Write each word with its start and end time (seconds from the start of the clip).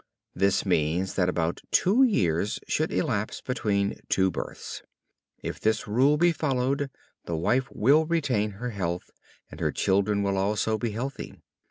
This 0.33 0.65
means 0.65 1.13
that 1.13 1.29
about 1.29 1.61
two 1.69 2.01
years 2.01 2.59
should 2.67 2.91
elapse 2.91 3.39
between 3.39 3.99
two 4.09 4.31
births. 4.31 4.81
If 5.43 5.59
this 5.59 5.87
rule 5.87 6.17
be 6.17 6.31
followed, 6.31 6.89
the 7.25 7.37
wife 7.37 7.69
will 7.71 8.07
retain 8.07 8.53
her 8.53 8.71
health, 8.71 9.11
and 9.51 9.59
her 9.59 9.71
children 9.71 10.23
will 10.23 10.37
also 10.37 10.79
be 10.79 10.89
healthy. 10.89 11.39